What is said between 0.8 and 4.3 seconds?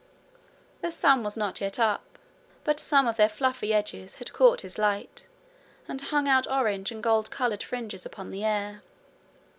The sun was not yet up, but some of their fluffy edges